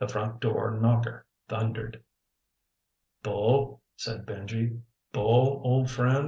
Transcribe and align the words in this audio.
The 0.00 0.06
front 0.06 0.38
door 0.40 0.72
knocker 0.78 1.24
thundered. 1.48 2.02
"Bull," 3.22 3.80
said 3.96 4.26
Benji, 4.26 4.82
"Bull, 5.12 5.62
old 5.64 5.90
friend. 5.90 6.20